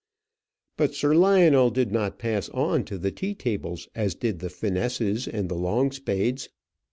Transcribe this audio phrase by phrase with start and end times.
[0.77, 5.27] But Sir Lionel did not pass on to the tea tables as did the Finesses
[5.27, 6.47] and the Longspades.